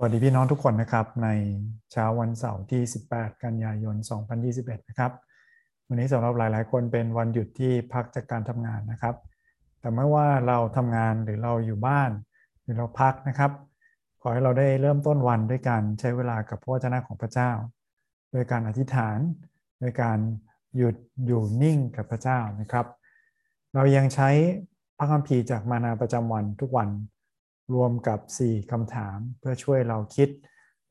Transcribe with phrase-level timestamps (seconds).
[0.00, 1.28] สวัสดีพี่น้องทุกคนนะครับ ใน
[1.92, 3.96] เช้าวันเสาร์ที่ 18 กันยายน
[4.42, 5.12] 2021 นะครับ
[5.86, 9.16] วันนี้สำหรับหลาย ๆ คนเป็นวันหยุดที่พักจากการทำงานนะครับ
[9.80, 12.10] แต่ไม่ว่าเราทำงานหรือเราอยู่บ้าน
[12.62, 13.52] หรือเราพักนะครับ
[14.20, 17.50] ขอให้เราได้เริ่มต้นวันด้วยการใช้เวลากับพระวจนะของพระเจ้า
[18.32, 19.18] โดยการอธิษฐาน
[19.80, 20.18] โดยการ
[20.76, 20.96] หยุด
[21.26, 22.86] อยู่นิ่งกับพระเจ้านะครับ
[23.74, 24.30] เรายังใช้
[24.98, 26.90] พระคัมภีร์จากมานาประจำวันทุกวัน
[27.74, 30.28] รวมกับ 4คำถามเพื่อช่วยเราคิด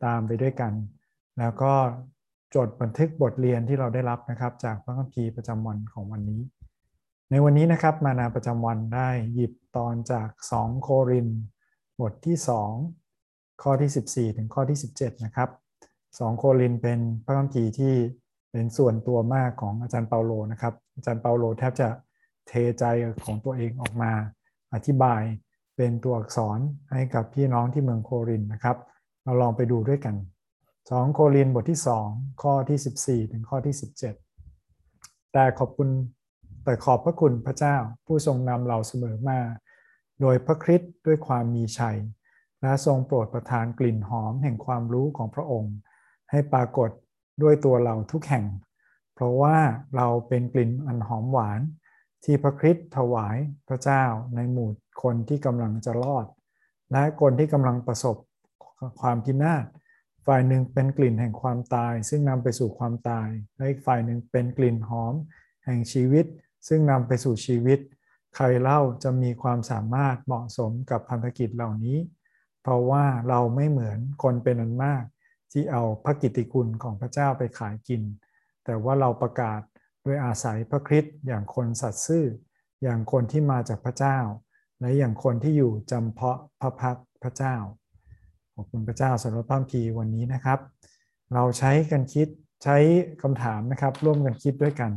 [0.05, 0.73] ตามไปด้วยกัน
[1.39, 1.73] แล้วก็
[2.55, 6.41] จดบันทึกบทเรียนที่เราได้รับนะครับ จากพระคัมภีร์ประจำวันของวันนี้
[7.31, 11.27] ในวันนี้นะครับมานาประจำวันได้หยิบตอนจาก 2 โคริน
[12.01, 12.37] บทที่
[12.99, 15.49] 2 ข้อที่ 14 ถึงข้อที่ 17 นะครับ
[15.95, 17.93] 2 โครินเป็นพระคัมภีร์ที่
[18.51, 21.87] เป็นส่วนตัวมากของอาจารย์เปาโลนะครับอาจารย์เปาโลแทบจะ
[22.47, 22.83] เทใจ
[23.25, 24.11] ของตัวเองออกมา
[24.73, 25.21] อธิบาย
[25.77, 26.59] เป็นตัวอักษร
[26.91, 28.77] ให้กับพี่น้องที่เมืองโครินนะครับ
[29.23, 30.15] เราลองไปดูด้วยกัน
[30.65, 31.79] 2 โครินบทที่
[32.09, 33.75] 2 ข้อที่ 14 ถึงข้อที่
[34.53, 35.89] 17 แต่ขอบคุณ
[36.63, 39.39] แต่ขอบพระคุณพระเจ้าผู้ทรงนำเราเสมอมา
[40.21, 41.97] โดยพระคริสต์ด้วยความมีชัย
[42.61, 45.75] และทรงโปรดประทานกลิ่นหอมแห่งความรู้ของพระองค์
[46.31, 46.89] ให้ปรากฏ
[47.43, 48.45] ด้วยตัวเราทุกแห่ง
[49.13, 49.57] เพราะว่า
[49.95, 51.61] เราเป็นกลิ่นอันหอมหวาน
[52.23, 54.03] ที่พระคริสต์ถวายพระเจ้า
[54.35, 54.69] ในหมู่
[55.03, 56.25] คนที่กำลังจะรอด
[56.91, 58.15] และคนที่กำลังประสบ
[59.01, 59.65] ความพินาศ
[60.25, 65.13] ฝ่ายหนึ่งเป็นกลิ่นแห่งความตาย ซึ่งนำไปสู่ความตายและอีกฝ่ายหนึ่งเป็นกลิ่นหอม
[65.65, 66.25] แห่งชีวิต
[66.67, 67.79] ซึ่งนำไปสู่ชีวิต
[68.35, 71.97] ใครเล่าจะมีความสามารถเหมาะสมกับพันธกิจเหล่านี้
[72.61, 75.03] เพราะว่าเราไม่เหมือนคนเป็นอันมาก
[75.51, 78.01] ที่เอาพระกิตติคุณของพระเจ้าไปขายกิน
[78.65, 79.61] แต่ว่าเราประกาศ
[80.05, 82.25] ด้วยอาศัยพระคริสต์อย่างคนสัตย์ซื่อ
[82.83, 84.17] อย่างคนที่มาจากพระเจ้า
[84.79, 87.55] และอย่างคนที่อยู่จำเพาะพระพักพระเจ้า
[88.55, 90.59] ขอบคุณพระเจ้าสำหรับพระพีวันนี้นะครับ
[91.33, 92.27] เราใช้กันคิด
[92.63, 92.77] ใช้
[93.21, 94.91] คำถามนะครับ ร่วมกันคิดด้วยกัน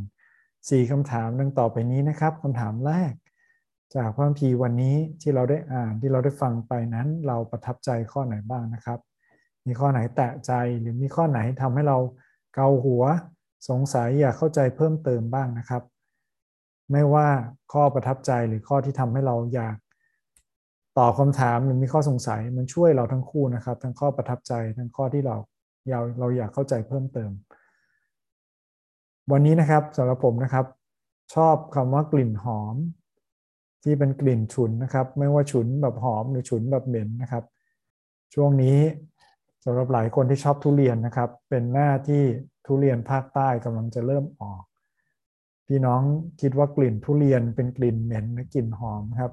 [0.44, 3.12] 4คำถามดังต่อไปนี้นะครับคำถามแรก
[3.96, 8.98] จากพระพีวันนี้ที่เราได้อ่านที่เราได้ฟังไปนั้น เราประทับใจข้อไหนบ้างนะครับ
[9.66, 11.98] มีข้อไหนแตะใจหรือมีข้อไหนทำให้เรา
[12.54, 13.04] เกาหัว
[13.68, 15.82] สงสัยอยากเข้าใจเพิ่มเติมบ้างนะครับ
[16.92, 17.28] ไม่ว่า
[17.72, 19.76] ข้อประทับใจหรือข้อที่ทำให้เราอยาก
[20.98, 25.36] ตอบคำถามหรือมีข้อสงสัยมันช่วยเราทั้งคู่นะครับ ทั้งข้อประทับใจทั้งข้อที่เรา
[25.90, 27.30] เราเราอยากเข้าใจเพิ่มเติม
[29.32, 30.66] วันนี้นะครับสำหรับผมนะครับ
[31.34, 32.76] ชอบคำว่ากลิ่นหอม
[33.84, 37.44] ที่เป็นกลิ่นฉุนนะครับ ไม่ว่าฉุนแบบหอมหรือฉุนแบบเหม็นนะครับ
[38.34, 38.78] ช่วงนี้
[39.64, 42.22] สำหรับหลายคนที่ชอบทุเรียนนะครับ เป็นหน้าที่
[42.66, 44.62] ทุเรียนภาคใต้กำลังจะเริ่มออก
[45.72, 46.02] พี่น้อง
[46.40, 49.32] คิดว่ากลิ่นทุเรียนเป็นกลิ่นเหม็นหรือกลิ่นหอมครับ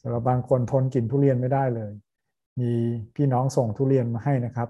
[0.00, 1.92] สำหรับบางคนทนกลิ่นทุเรียนไม่ได้เลย
[2.60, 2.72] มี
[3.16, 4.68] พี่น้องส่งทุเรียนมาให้นะครับ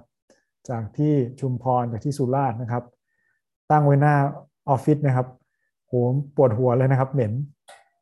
[0.68, 2.84] จากที่ชุมพรจากที่สุราษฎร์นะครับ
[3.70, 4.14] ตั้งไว้หน้า
[4.68, 5.28] ออฟฟิศนะครับ
[5.86, 5.92] โห
[6.36, 7.32] ปวดหัวเลยนะครับ เหม็น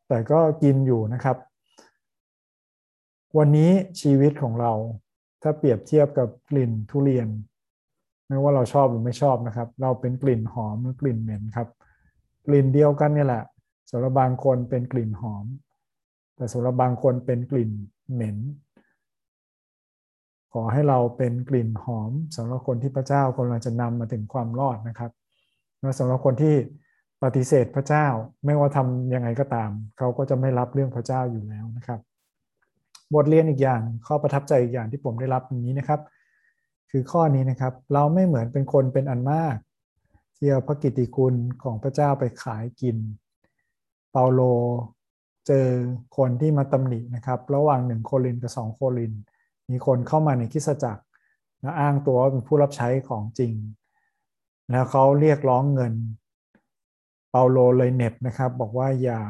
[0.09, 1.36] แต่ก็กินอยู่นะครับ
[3.38, 4.72] วันนี้ชีวิตของเรา
[5.42, 7.28] ถ้าเปรียบเทียบกับกลิ่นทุเรียน
[8.28, 11.69] ไม่ว่าเราชอบหรือไม่ชอบนะครับ เราเป็นกลิ่นหอมหรือกลิ่นเหม็นครับ
[12.47, 13.44] กลิ่นเดียวกันนี่แหละ
[13.91, 15.47] สำหรับบางคนเป็นกลิ่นหอม
[16.37, 17.71] แต่สำหรับบางคนเป็นกลิ่น
[18.12, 18.37] เหม็น
[20.53, 25.10] ขอให้เราเป็นกลิ่นหอมสำหรับคนที่พระเจ้ากำลังจะนำมาถึงความรอดนะครับ
[25.81, 26.54] และสำหรับคนที่
[27.22, 28.06] ปฏิเสธพระเจ้า
[28.44, 32.00] ไม่ว่าทำยังไงก็ตาม เขาก็จะไม่รับเรื่องพระเจ้าอยู่แล้วนะครับ
[33.15, 36.00] บทเรียนอีกอย่างข้อประทับใจอีกอย่างที่ผมได้รับนี้นะครับ
[36.91, 39.56] คือข้อนี้นะครับ เราไม่เหมือนเป็นคนเป็นอันมาก
[40.37, 42.97] ที่เอาพระกิตติคุณของพระเจ้าไปขายกิน
[44.12, 44.41] เปาโล
[45.47, 45.69] เจอ
[46.17, 49.12] คนที่มาตำหนินะครับ ระหว่างหนึ่งโคลินกับสองโคลิน
[49.71, 51.05] มีคนเข้ามาในคิสจักร
[51.61, 53.53] และอ้างตัวว่าเป็นผู้รับใช้ของจริง
[54.71, 55.95] แล้วเขาเรียกร้องเงิน
[57.31, 59.21] เปาโลเลยเน็บนะครับ บอกว่าอย่า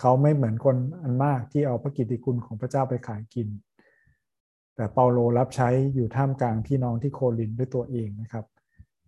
[0.00, 3.48] เขาไม่เหมือนคนอันมากที่เอาพระกิตติคุณของพระเจ้าไปขายกิน
[4.74, 8.44] แต่เปาโลรับใช้อยู่ท่ามกลางพี่น้องที่โคลินด้วยตัวเองนะครับ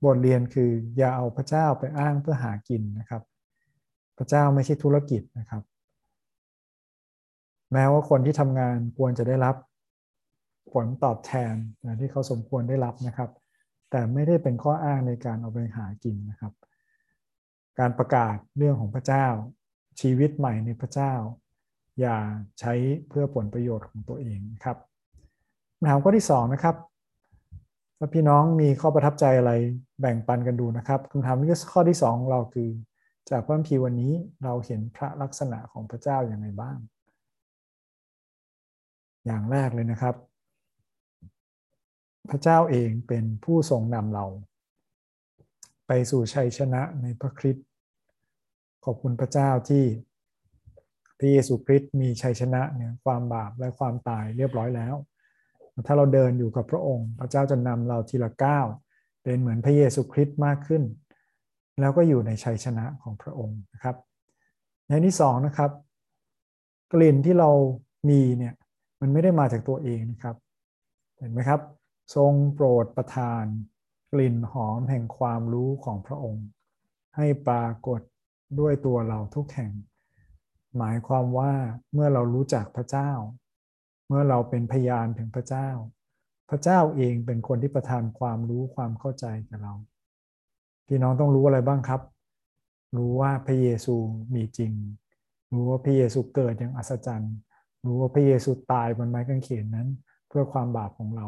[0.05, 3.23] บทเรียนคืออย่าเอาพระเจ้าไปอ้างเพื่อหากินนะครับ
[4.19, 5.63] พระเจ้าไม่ใช่ธุรกิจนะครับ
[7.73, 9.57] แม้ว่าคนที่ทำงานควรจะได้รับ
[10.73, 11.55] ผลตอบแทน
[12.01, 13.31] ที่เขาสมควรได้รับนะครับ
[13.91, 16.53] แต่ไม่ได้เป็นข้ออ้างในการเอาไปหากินนะครับ
[17.79, 19.27] การประกาศเรื่องของพระเจ้า
[20.01, 21.13] ชีวิตใหม่ในพระเจ้า
[22.01, 22.17] อย่า
[22.61, 22.73] ใช้
[23.09, 24.77] เพื่อผลประโยชน์ของตัวเองครับ
[25.77, 26.77] คำถามข้อที่2นะครับ
[28.05, 29.53] ถ้าพี่น้องมีข้อประทับใจอะไร
[30.01, 31.37] แบ่งปันกันดูนะครับคำถาม
[31.73, 32.69] ข้อที่2ของเราคือ
[33.31, 34.13] จากพระคัมภีร์วันนี้
[34.45, 36.79] เราเห็นพระลักษณะของพระเจ้าอย่างไรบ้าง
[39.27, 40.15] อย่างแรกเลยนะครับ
[42.31, 44.27] พระเจ้าเองเป็นผู้ทรงนำเรา
[45.87, 47.67] ไปสู่ชัยชนะในพระคริสต์
[48.85, 49.85] ขอบคุณพระเจ้าที่
[51.19, 54.97] พระเยซูคริสต์มีชัยชนะเนี่ยความบาปและความตายเรียบร้อยแล้ว
[55.87, 58.67] ถ้าเราเดินอยู่กับพระองค์ พระเจ้าจะนำเราทีละก้าว
[59.23, 60.83] เป็นเหมือนพระเยซูคริสต์มากขึ้น
[61.81, 63.97] แล้วก็อยู่ในชัยชนะของพระองค์นะครับ
[64.89, 65.71] ในที่สองนะครับ
[66.93, 67.51] กลิ่นที่เรา
[68.09, 68.55] มีเนี่ย
[69.01, 70.37] มันไม่ได้มาจากตัวเองนะครับ
[71.19, 71.61] เห็นไหมครับ
[72.15, 73.45] ทรงโปรดประทาน
[74.13, 76.47] กลิ่นหอมแห่งความรู้ของพระองค์
[77.17, 78.01] ให้ปรากฏ
[78.59, 79.73] ด้วยตัวเราทุกแห่ง
[80.79, 81.53] หมายความว่า
[81.93, 83.11] เมื่อเรารู้จักพระเจ้า
[84.12, 85.69] มื่อเราเป็นพยานถึงพระเจ้า
[86.50, 89.75] พระเจ้าเองเป็นคนที่ประทานความรู้ความเข้าใจกับเรา
[90.87, 92.00] พี่น้องต้องรู้อะไรบ้างครับ
[92.97, 93.94] รู้ว่าพระเยซู
[94.35, 94.73] มีจริง
[95.53, 97.35] รู้ว่าพระเยซูเกิดอย่างอัศจรรย์
[97.87, 99.88] รู้ว่าพระเยซูตายบนไม้กางเขนนั้น
[100.29, 101.26] เพื่อความบาปของเรา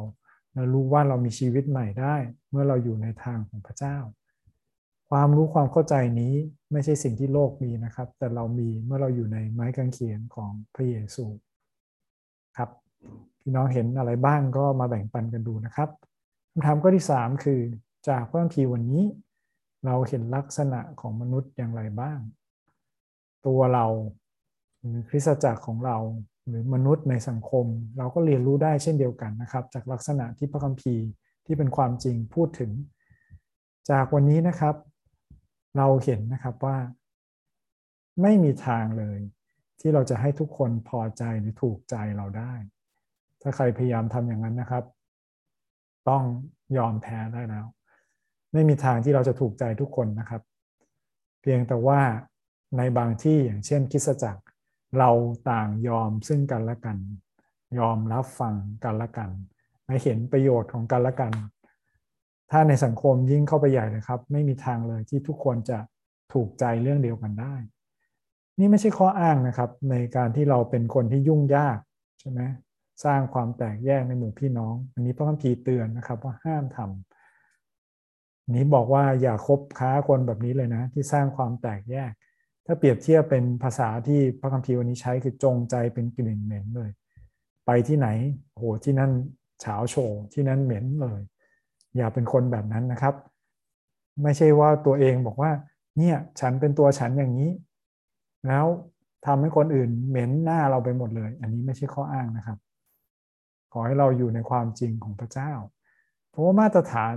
[0.53, 2.17] และรู้ว่าเรามีชีวิตใหม่ได้
[2.51, 3.97] เมื่อเราอยู่ในทางของพระเจ้า
[5.11, 6.35] ความรู้ความเข้าใจนี้
[6.73, 11.25] ไม่ใช่สิ่งที่โลกมีนะครับ แต่เรามีเมื่อเราอยู่ในไม้กางเขนของพระเยซู
[12.57, 12.71] ครับ
[13.41, 15.89] พี่น้องเห็นอะไรบ้างก็มาแบ่งปันกันดูนะครับ
[16.51, 17.61] คำถามข้อที่ 3 คือ
[18.09, 19.03] จากพระคัมภีร์วันนี้
[19.85, 22.19] เราเห็นลักษณะของมนุษย์อย่างไรบ้าง
[23.47, 23.87] ตัวเรา
[24.79, 25.99] หรือคริสตจักรของเรา
[26.49, 27.67] หรือมนุษย์ในสังคม
[27.99, 31.05] เราก็เรียนรู้ได้เช่นเดียวกันนะครับ จากลักษณะที่พระคัมภีร์
[31.47, 32.71] ที่เป็นความจริงพูดถึง
[33.91, 34.75] จากวันนี้นะครับ
[35.77, 36.77] เราเห็นนะครับว่า
[38.23, 39.19] ไม่มีทางเลย
[39.87, 42.53] ที่เราจะให้ทุกคนพอใจหรือถูกใจเราได้
[43.43, 44.85] ถ้าใครพยายามทำอย่างนั้นนะครับ
[46.09, 46.25] ต้อง
[46.77, 47.67] ยอมแพ้ได้แล้ว
[48.53, 50.43] ไม่มีทางที่เราจะถูกใจทุกคนนะครับ
[51.41, 52.01] เพียงแต่ว่า
[52.79, 54.43] ในบางที่อย่างเช่นคิสจักร
[54.99, 55.11] เรา
[55.51, 56.99] ต่างยอมซึ่งกันและกัน
[57.79, 58.55] ยอมรับฟัง
[58.85, 59.31] กันและกัน
[59.87, 61.33] ไม่เห็นประโยชน์ของกันและกัน
[62.51, 65.79] ถ้าในสังคมยิ่งเข้าไปใหญ่เลยครับ ไม่มีทางเลยที่ทุกคนจะ
[66.33, 67.55] ถูกใจเรื่องเดียวกันได้
[68.59, 71.79] นี่ไม่ใช่ข้ออ้างนะครับ ในการที่เราเป็นคนที่ยุ่งยาก
[72.21, 72.41] ใช่ไหม
[73.05, 82.13] สร้างความแตกแยกในหมู่พี่น้อง อันนี้พระคัมภีร์เตือนนะครับ ว่าห้ามทำนี้บอกว่าอย่าคบค้าคนแบบนี้เลยนะ ที่สร้างความแตกแยก
[82.67, 86.91] ถ้าเปรียบเทียบเป็นภาษาที่พระคัมภีร์วันนี้ใช้คือจงใจเป็นกลิ่นเหม็นเลย
[87.67, 88.09] ไปที่ไหน
[88.57, 89.11] โหที่นั่น
[89.61, 91.21] เฉาโชว์ที่นั่นเหม็นเลย
[91.97, 93.15] อย่าเป็นคนแบบนั้นนะครับ
[94.23, 95.51] ไม่ใช่ว่าตัวเองบอกว่า
[95.99, 97.51] เนี่ยฉันเป็นตัวฉันอย่างนี้
[98.49, 98.67] แล้ว
[99.27, 102.59] ทำให้คนอื่นเหม็นหน้าเราไปหมดเลย อันนี้ไม่ใช่ข้ออ้างนะครับ
[103.73, 105.53] ขอให้เราอยู่ในความจริงของพระเจ้า
[106.31, 107.17] เพราะว่ามาตรฐาน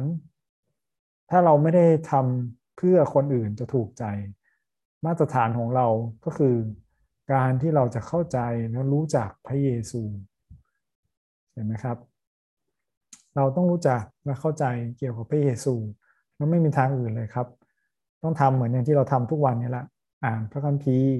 [1.29, 4.03] ถ้าเราไม่ได้ทำเพื่อคนอื่นจะถูกใจ
[5.05, 5.87] มาตรฐานของเรา
[6.25, 6.55] ก็คือ
[7.33, 8.39] การที่เราจะเข้าใจ
[8.71, 10.01] และรู้จักพระเยซู
[11.53, 11.97] เห็นไหมครับ
[13.35, 14.65] เราต้องรู้จักและเข้าใจ
[14.97, 15.75] เกี่ยวกับพระเยซู
[16.35, 17.47] แล้วไม่มีทางอื่นเลยครับ
[18.23, 19.85] ต้องทำเหมือนอย่างที่เราทำทุกวันนี้แหละ
[20.25, 21.11] อ่านพระคัมภีร์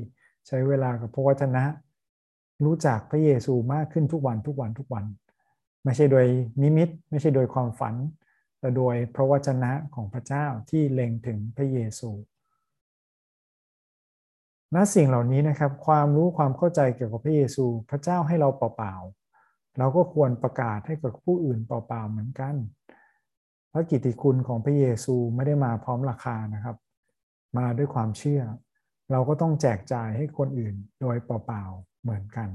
[0.47, 1.63] ใช้เวลากับพระวจนะ
[2.65, 5.05] รู้จักพระเยซูมากขึ้นทุกวันทุกวันทุกวัน
[5.83, 6.25] ไม่ใช่โดย
[6.63, 7.95] นิมิต ไม่ใช่โดยความฝัน
[8.59, 12.09] แต่โดยพระวจนะของพระเจ้าที่เล็งถึงพระเยซู
[14.75, 22.55] ณสิ่งเหล่านี้นะครับ ความรู้ความเข้าใจเกี่ยวกับพระเยซู พระเจ้าให้เราเปล่าๆเราก็ควรประกาศให้กับผู้อื่นเปล่าๆเหมือนกัน
[23.71, 26.77] พระกิตติคุณของพระเยซูไม่ได้มาพร้อมราคานะครับ
[27.57, 28.41] มาด้วยความเชื่อ
[29.11, 32.49] เราก็ต้องแจกจ่ายให้คนอื่นโดยเปล่าๆเหมือนกัน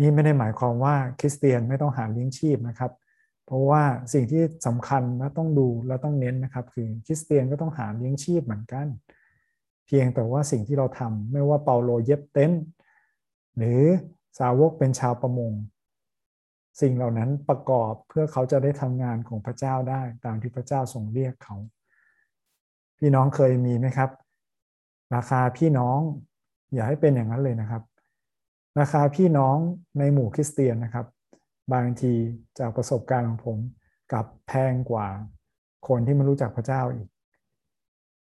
[0.00, 2.92] นี่ไม่ได้หมายความว่าคริสเตียนไม่ต้องหาเลี้ยงชีพนะครับ
[3.46, 8.86] เพราะว่าสิ่งที่สำคัญและต้องดูและต้องเน้นนะครับ คือคริสเตียนก็ต้องหาเลี้ยงชีพเหมือนกัน
[9.86, 12.62] เพียงแต่ว่าสิ่งที่เราทำไม่ว่าเปาโลเย็บเต็นท์
[13.56, 13.80] หรือ
[14.38, 15.52] สาวกเป็นชาวประมง
[16.80, 21.56] สิ่งเหล่านั้นประกอบเพื่อเขาจะได้ทำงานของพระเจ้าได้ตามที่พระเจ้าทรงเรียกเขา
[22.98, 24.10] พี่น้องเคยมีไหมครับ
[25.14, 25.98] ราคาพี่น้อง
[26.74, 27.82] อย่าให้เป็นอย่างนั้นเลยนะครับ
[28.80, 29.56] ราคาพี่น้อง
[29.98, 31.06] ในหมู่คริสเตียนนะครับ
[31.72, 32.12] บางที
[32.58, 33.58] จากประสบการณ์ของผม
[34.12, 35.08] กับแพงกว่า
[35.88, 37.08] คนที่ไม่รู้จักพระเจ้าอีก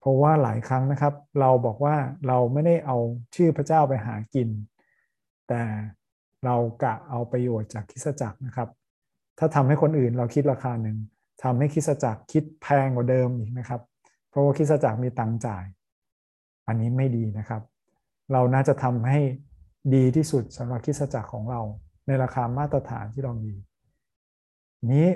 [0.01, 2.97] เพราะว่าหลายครั้งนะครับ เราบอกว่าเราไม่ได้เอา
[3.35, 4.49] ชื่อพระเจ้าไปหากิน
[5.49, 5.63] แต่
[6.45, 8.69] เรากะเอาประโยชน์จากคิสจักรนะครับ
[9.39, 10.97] ถ้าทำให้คนอื่นเราคิดราคาหนึ่ง
[11.43, 13.81] ทำให้คิสจักรคิดแพงกว่าเดิมอีกนะครับ
[14.31, 15.65] เพราะว่าคิสจักรมีตังจ่าย
[16.67, 17.63] อันนี้ไม่ดีนะครับ
[18.33, 19.21] เราน่าจะทำให้
[19.95, 21.61] ดีที่สุดสำหรับคิสจักรของเรา
[22.07, 23.55] ในราคามาตรฐานที่เรามี
[24.93, 25.09] นี้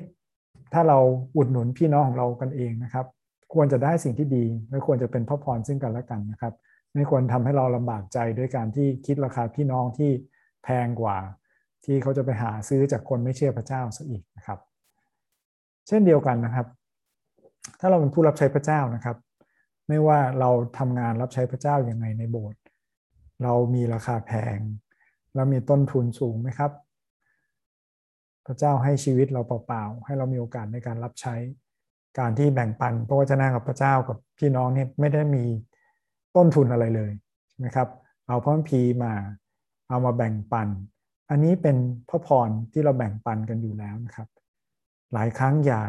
[0.73, 0.99] ถ้าเรา
[1.37, 3.07] อุดหนุนพี่น้องของเรากันเองนะครับ
[3.55, 6.55] ควรจะได้สิ่งที่ดีไม่ควรจะเป็นพระพรซึ่งกันและกันนะครับ
[6.95, 10.11] ไม่ควรทำให้เราลำบากใจด้วยการที่คิดราคาพี่น้องที่
[10.65, 11.19] แพงกว่า
[11.85, 14.59] ที่เขาจะไปหาซื้อจากคนไม่เชื่อพระเจ้าซะอีกนะครับ
[15.89, 16.67] เช่นเดียวกันนะครับ
[17.81, 19.17] ถ้าเราเป็นผู้รับใช้พระเจ้านะครับ
[19.89, 22.61] ไม่ว่าเราทำงานรับใช้พระเจ้าอย่างไงในโบสถ์
[23.43, 24.59] เรามีราคาแพง
[25.35, 26.73] เรามีต้นทุนสูงไหมครับ
[28.47, 31.35] พระเจ้าให้ชีวิตเราเปล่าๆให้เรามีโอกาสในการรับใช้
[32.19, 35.45] การที่แบ่งปันพระวจนะกับพระเจ้ากับพี่น้องเนี่ยไม่ได้มี
[36.37, 37.13] ต้นทุนอะไรเลย
[37.49, 37.89] ใช่ไหมครับ
[38.29, 39.13] เอาพระพีมา
[39.89, 40.69] เอามาแบ่งปัน
[41.31, 41.77] อันนี้เป็น
[42.09, 44.29] พระพรที่เราแบ่งปันกันอยู่แล้วนะครับ
[45.13, 45.83] หลายครั้งอย่า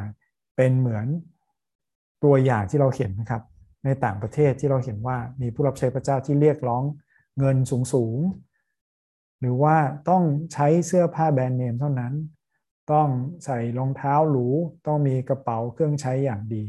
[0.55, 1.05] เป็นเหมือน
[2.23, 3.43] ตัวอย่างที่เราเห็นนะครับ
[3.85, 6.83] ในต่างประเทศที่เราเห็นว่ามีผู้รับใช้พระเจ้าที่เรียกร้อง
[7.39, 7.57] เงิน
[7.93, 9.75] สูงๆหรือว่า
[10.09, 12.13] ต้องใช้เสื้อผ้าแบรนด์เนมเท่านั้น
[12.91, 13.07] ต้อง
[13.45, 14.47] ใส่รองเท้าหรู
[14.87, 16.63] ต้องมีกระเป๋าเครื่องใช้อย่างดี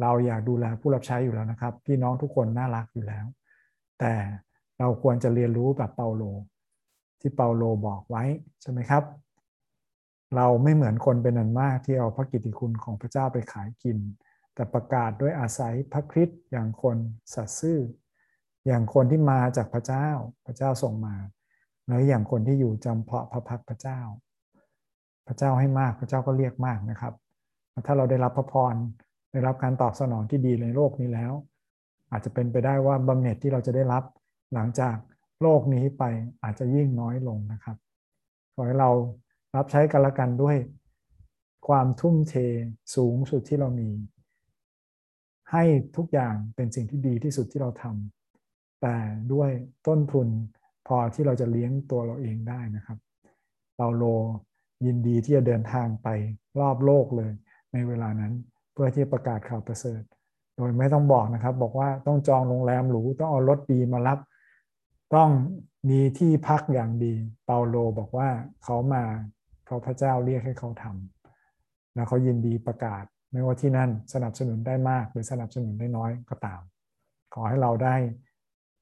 [0.00, 3.26] เราอยากดูแลผู้รับใช้อยู่แล้วนะครับ พี่น้องทุกคนน่ารักอยู่แล้ว
[3.98, 4.14] แต่
[4.78, 6.22] เราควรจะเรียนรู้แบบเปาโล
[7.20, 8.24] ที่เปาโลบอกไว้
[8.62, 9.04] ใช่ไหมครับ
[10.36, 13.98] เราไม่เหมือนคนเป็นอันมากที่เอาพระกิตติคุณของพระเจ้าไปขายกิน
[14.54, 16.96] แต่ประกาศด้วยอาศัยพระคริสต์อย่างคน
[17.34, 17.80] สัตย์ซื่อ
[18.66, 20.08] อย่างคนที่มาจากพระเจ้า
[20.46, 21.16] พระเจ้าส่งมา
[21.86, 24.00] แล้วอย่างคนที่อยู่จำเพาะพระพักพระเจ้า
[25.26, 27.14] พระเจ้าให้มากพระเจ้าก็เรียกมากนะครับ
[27.86, 28.74] ถ้าเราได้รับพระพร
[29.32, 31.32] ได้รับการตอบสนองที่ดีในโลกนี้แล้ว
[32.10, 34.04] อาจจะเป็นไปได้ว่าบำเหน็จที่เราจะได้รับ
[34.54, 34.96] หลังจาก
[35.42, 36.04] โลกนี้ไป
[36.42, 37.76] อาจจะยิ่งน้อยลงนะครับ
[38.54, 38.90] ขอให้เรา
[39.56, 40.56] รับใช้กันละกันด้วย
[41.68, 42.34] ความทุ่มเท
[42.96, 43.90] สูงสุดที่เรามี
[45.52, 45.64] ให้
[45.96, 48.96] ทุกอย่างเป็นสิ่งที่ดีที่สุดที่เราทำแต่
[49.32, 49.50] ด้วย
[49.86, 50.28] ต้นทุน
[50.86, 52.98] พอที่เราจะเลี้ยงตัวเราเองได้นะครับ
[53.76, 54.04] เปาโล
[54.86, 56.08] ยินดีที่จะเดินทางไป
[56.60, 57.32] รอบโลกเลย
[57.72, 58.32] ในเวลานั้น
[58.72, 60.02] เพื่อที่ประกาศข่าวประเสริฐ
[60.56, 64.18] โดยไม่ต้องบอกนะครับ บอกว่าต้องจองโรงแรมหรูต้องเอารถดีมารับ
[65.14, 65.30] ต้อง
[65.90, 67.14] มีที่พักอย่างดี
[67.44, 68.28] เปาโลบอกว่า
[68.64, 69.04] เขามา
[69.64, 76.60] เพราะพระเจ้าเรียกให้เขาทำแล้วเขายินดีประกาศ ไม่ว่าที่นั่นสนับสนุนได้มาก หรือสนับสนุนได้น้อยก็ตาม
[77.34, 77.96] ขอให้เราได้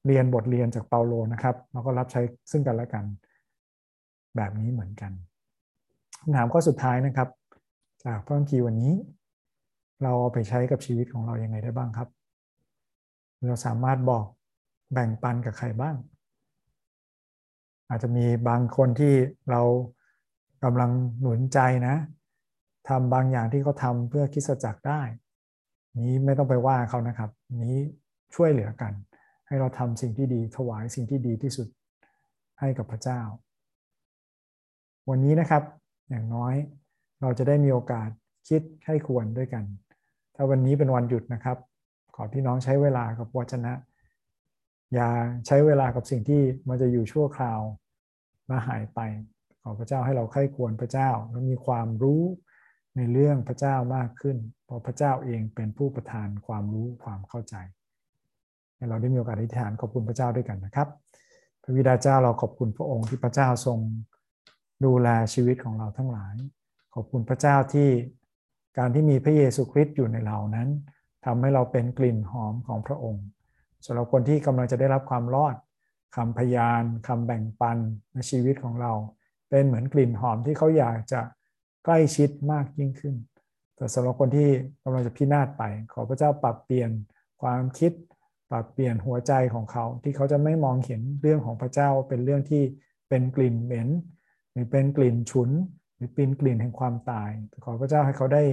[0.05, 3.05] เรียนบทเรียนจากเปาโลนะครับแล้วก็รับใช้ซึ่งกันและกัน
[4.35, 5.11] แบบนี้เหมือนกัน
[6.21, 7.29] คำถามข้อสุดท้ายนะครับ
[8.05, 8.93] จากพระคัมภีร์วันนี้
[10.03, 12.09] เราเอาไปใช้กับชีวิตของเรายัางไงได้บ้างครับ
[13.47, 14.25] เราสามารถบอก
[14.93, 15.95] แบ่งปันกับใครบ้าง
[17.89, 19.13] อาจจะมีบางคนที่
[19.49, 19.61] เรา
[20.63, 21.95] กำลังหนุนใจนะ
[22.87, 25.01] ทำบางอย่างที่เขาทำเพื่อคิดจักได้
[25.99, 27.29] นี้ไม่ต้องไปว่าเขานะครับ
[27.63, 27.77] นี้
[28.35, 28.93] ช่วยเหลือกัน
[29.47, 31.67] ให้เราทำสิ่งที่ดีถวายสิ่งที่ดีที่สุด
[32.59, 33.21] ให้กับพระเจ้า
[35.09, 35.63] วันนี้นะครับ
[36.09, 36.55] อย่างน้อย
[37.21, 38.09] เราจะได้มีโอกาส
[38.49, 39.63] คิดให้ควรด้วยกัน
[40.35, 41.57] ถ้าวันนี้เป็นวันหยุดนะครับ
[42.15, 43.73] ขอพี่น้องใช้เวลากับวจนะ
[44.93, 45.09] อย่า
[45.47, 47.61] ใช้เวลากับสิ่งที่มันจะอยู่ชั่วคราว
[48.49, 48.99] มาหายไป
[49.61, 52.23] ขอพระเจ้าให้เราใคร่ควรพระเจ้า และมีความรู้
[52.99, 57.55] ในเรื่องพระเจ้ามากขึ้น เพราะพระเจ้าเองเป็นผู้ประทานความรู้ความเข้าใจ
[58.75, 60.87] ให้เราได้มีโอกาสอธิษฐานขอบคุณพระเจ้าด้วยกันนะครับ
[61.63, 63.79] พระวิดาเจ้าเราขอบคุณพระองค์ที่พระเจ้าทรง
[64.85, 66.35] ดูแลชีวิตของเราทั้งหลาย
[66.93, 67.89] ขอบคุณพระเจ้าที่
[68.77, 70.69] การที่มีพระเยซูคริสต์อยู่ในเรานั้น
[71.25, 73.25] ทำให้เราเป็นกลิ่นหอมของพระองค์
[73.85, 75.55] สำหรับคนที่กำลังจะได้รับความรอด
[76.15, 77.77] คำพยานคำแบ่งปัน
[78.13, 78.91] ในชีวิตของเรา
[79.49, 81.21] เป็นเหมือนกลิ่นหอมที่เขาอยากจะ
[81.91, 83.15] ล้ชิดมากยิ่งขึ้น
[83.75, 84.49] แต่สำหรับคนที่
[84.83, 86.91] กำลังจะพินาศไป ขอพระเจ้าปรับเปลี่ยน
[87.41, 87.91] ความคิด
[88.51, 92.63] ปรับเปลี่ยนหัวใจของเขา ที่เขาจะไม่มองเห็นเรื่องของพระเจ้าเป็นเรื่องที่
[93.09, 93.89] เป็นกลิ่นเหม็น
[94.51, 95.49] หรือเป็นกลิ่นฉุน
[95.95, 97.29] หรือเป็นกลิ่นแห่งความตาย
[97.63, 98.43] ขอพระเจ้าให้เขาได้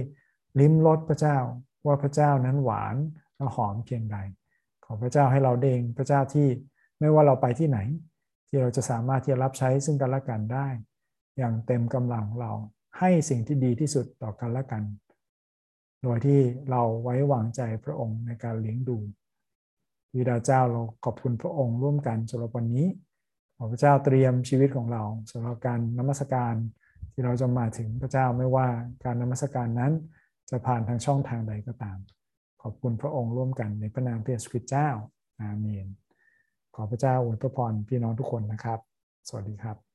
[0.59, 1.37] ลิ้มรสพระเจ้า
[1.85, 2.95] ว่าพระเจ้านั้นหวาน
[3.35, 4.17] และหอมเพียงใด
[4.85, 6.47] ขอพระเจ้าให้เราเดงพระเจ้าที่
[6.99, 7.79] ไม่ว่าเราไปที่ไหน
[8.47, 10.67] ที่เราจะสามารถที่จะรับใช้ซึ่งกันและกันได้
[11.37, 12.51] อย่างเต็มกำลังเรา
[12.99, 14.83] ให้สิ่งที่ดีที่สุดต่อกันและกัน
[16.03, 16.39] โดยที่
[16.69, 18.97] เราไว้วางใจพระองค์ในการเลี้ยงดู
[20.15, 22.87] วิดาเจ้าเราขอบคุณพระองค์ร่วมกันสำหรับวันนี้
[23.57, 26.55] ขอพระเจ้าเตรียมชีวิตของเราสำหรับการนมัสการ
[27.11, 28.67] ที่เราจะมาถึงพระเจ้าไม่ว่า
[29.03, 29.93] การนมัสการนั้น
[30.49, 31.97] จะผ่านทางช่องทางใดก็ตาม
[32.61, 34.89] ขอบคุณพระองค์ร่วมกันในพระนามพระเยซูคริสต์เจ้า
[35.41, 35.87] อาเมน
[36.75, 38.79] ขอพระเจ้าอวยพระพรพี่น้องทุกคนนะครับ
[39.27, 39.86] สวัสดีครับ